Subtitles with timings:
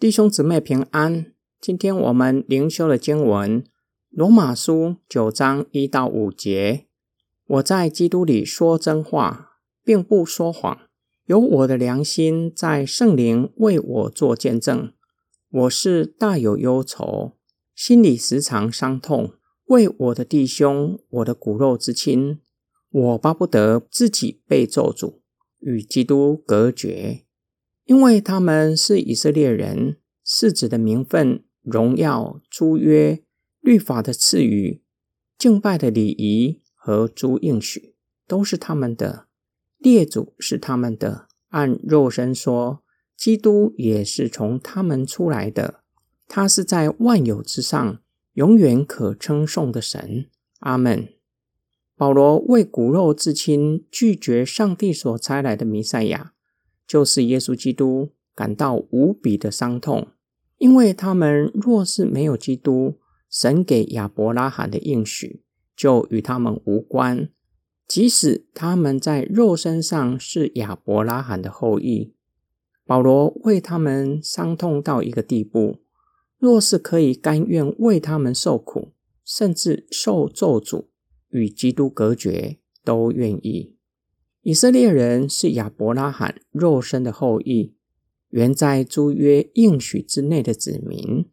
[0.00, 1.26] 弟兄姊妹平安。
[1.60, 3.62] 今天我们灵修的经文
[4.08, 6.86] 《罗马书》九章一到五节。
[7.46, 10.88] 我在基督里说真话，并不说谎。
[11.26, 14.90] 有我的良心在圣灵为我做见证。
[15.50, 17.36] 我是大有忧愁，
[17.74, 19.34] 心里时常伤痛，
[19.66, 22.40] 为我的弟兄，我的骨肉之亲。
[22.88, 25.20] 我巴不得自己被咒诅，
[25.58, 27.26] 与基督隔绝。
[27.90, 33.20] 因为他们是以色列人，世子的名分、荣耀、租约、
[33.58, 34.80] 律法的赐予、
[35.36, 37.96] 敬拜的礼仪和诸应许，
[38.28, 39.26] 都是他们的。
[39.78, 41.26] 列祖是他们的。
[41.48, 42.84] 按肉身说，
[43.16, 45.80] 基督也是从他们出来的。
[46.28, 48.00] 他是在万有之上，
[48.34, 50.26] 永远可称颂的神。
[50.60, 51.08] 阿门。
[51.96, 56.34] 保罗为骨肉至亲拒绝上帝所差来的弥赛亚。
[56.90, 60.08] 就是耶稣基督感到无比的伤痛，
[60.58, 62.98] 因为他们若是没有基督，
[63.30, 65.44] 神给亚伯拉罕的应许
[65.76, 67.28] 就与他们无关。
[67.86, 72.12] 即使他们在肉身上是亚伯拉罕的后裔，
[72.84, 75.76] 保罗为他们伤痛到一个地步，
[76.38, 78.94] 若是可以甘愿为他们受苦，
[79.24, 80.86] 甚至受咒诅，
[81.28, 83.76] 与基督隔绝，都愿意。
[84.42, 87.74] 以色列人是亚伯拉罕肉身的后裔，
[88.30, 91.26] 原在诸约应许之内的子民。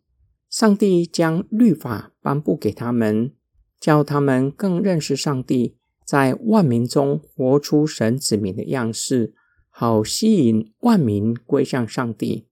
[0.49, 3.31] 上帝将律法颁布给他们，
[3.79, 9.33] 叫他们更认识上帝，在万民中活出神子民的样式，
[9.69, 12.47] 好吸引万民归向上帝。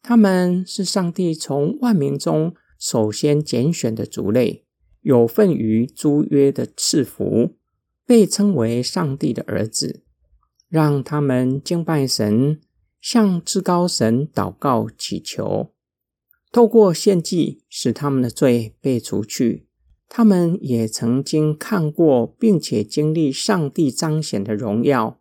[0.00, 4.64] 他们是上帝从万民中首先拣选的族类，
[5.00, 7.56] 有份于诸约的赐福。
[8.06, 10.04] 被称为上帝的儿子，
[10.68, 12.60] 让他们敬拜神，
[13.00, 15.72] 向至高神祷告祈求，
[16.52, 19.68] 透过献祭使他们的罪被除去。
[20.08, 25.18] 他们也曾经看过，并且经历上帝彰显的荣耀，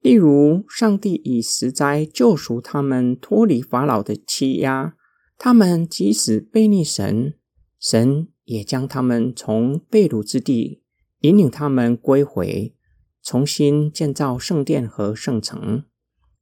[0.00, 4.94] 例如上帝以十灾救赎他们脱离法老的欺压。
[5.38, 7.34] 他们即使背逆神，
[7.80, 10.81] 神也将他们从被掳之地。
[11.22, 12.74] 引领他们归回，
[13.22, 15.84] 重新建造圣殿和圣城。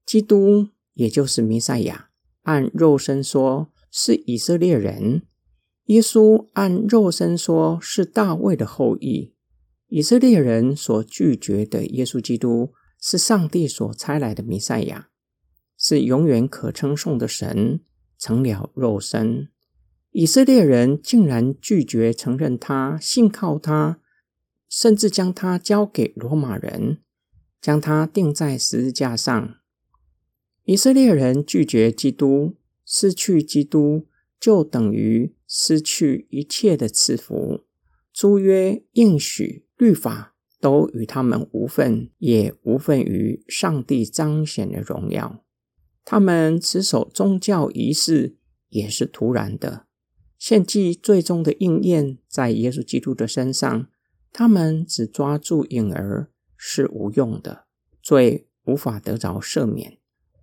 [0.04, 2.08] 基督，也就是弥赛亚，
[2.42, 5.20] 按肉身说是以色列人；
[5.86, 9.34] 耶稣按肉身说是大卫的后裔。
[9.88, 15.08] 以色列人所拒绝的耶稣基督，是上帝所差来的弥赛亚，
[15.76, 17.80] 是永远可称颂的神，
[18.18, 19.48] 成了肉身。
[20.12, 23.98] 以色列人竟然拒绝承认他，信靠他。
[24.70, 26.98] 甚至将他交给罗马人，
[27.60, 29.56] 将他钉在十字架上。
[30.64, 32.54] 以色列人拒绝基督，
[32.86, 34.06] 失去基督
[34.38, 37.64] 就等于失去一切的赐福。
[38.12, 45.44] 诸约、应许、律法都与他们无份，也无份于上帝彰显的荣耀。
[46.04, 48.36] 他们持守宗教仪式
[48.68, 49.86] 也是徒然的。
[50.38, 53.88] 献祭最终的应验在耶稣基督的身上。
[54.32, 57.64] 他们只抓住影儿是无用的，
[58.00, 59.98] 罪无法得着赦免，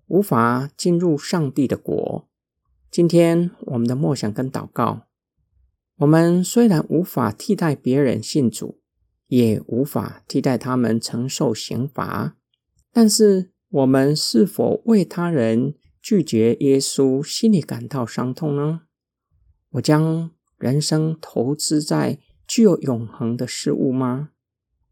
[0.08, 2.28] 无法进入上帝的国。
[2.92, 5.08] 今天我们的默想跟祷告，
[5.98, 8.82] 我们虽然无法替代别人信主，
[9.28, 12.36] 也无法替代他们承受刑罚，
[12.92, 18.82] 但是我们是否为他人拒绝耶稣心里感到伤痛呢？
[19.72, 22.20] 我将人生投资在。
[22.48, 24.30] 具有永恒的事物吗？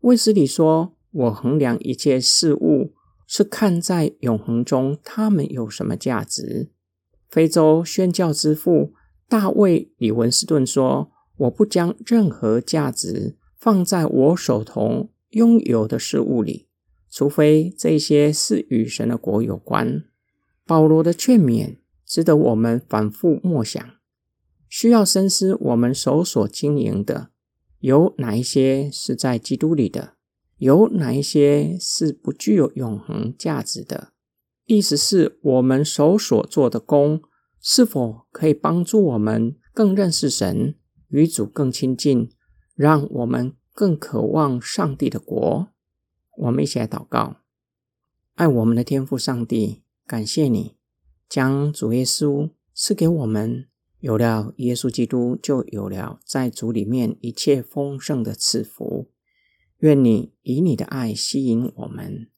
[0.02, 2.94] 卫斯理说：“我衡量一切事物
[3.26, 6.70] 是看在永恒中，他们有什么价值。”
[7.30, 8.94] 非洲宣教之父
[9.28, 16.68] 大卫·李文斯顿说：“我不将任何价值放在我手头拥有的事物里，
[17.10, 20.04] 除非这些是与神的国有关。”
[20.68, 23.84] 保罗的劝勉值得我们反复默想，
[24.68, 27.30] 需要深思我们手所经营的。
[27.86, 30.16] 有哪一些是在基督里的？
[30.58, 34.12] 有哪一些是不具有永恒价值的？
[34.66, 37.22] 意思是我们手所做的工，
[37.62, 40.74] 是否可以帮助我们更认识神，
[41.10, 42.32] 与主更亲近，
[42.74, 45.68] 让我们更渴望上帝的国？
[46.38, 47.36] 我们一起来祷告：
[48.34, 50.76] 爱我们的天父上帝，感谢你
[51.30, 53.68] 将主耶稣赐给我们。
[54.06, 59.10] 有了耶稣基督，就有了在主里面一切丰盛的赐福。
[59.80, 62.30] 愿你以你的爱吸引我们，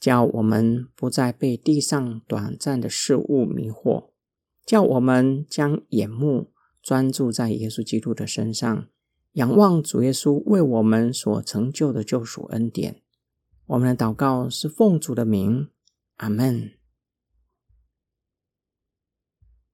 [0.00, 4.12] 叫我们不再被地上短暂的事物迷惑，
[4.64, 6.52] 叫我们将眼目
[6.82, 8.86] 专注在耶稣基督的身上，
[9.32, 13.02] 仰望主耶稣为我们所成就的救赎恩典。
[13.66, 15.68] 我们的祷告是奉主的名，
[16.16, 16.79] 阿门。